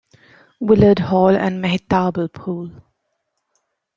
Willard 0.59 0.97
Hall 1.11 1.35
and 1.35 1.61
Mehitable 1.63 2.27
Pool. 2.33 2.71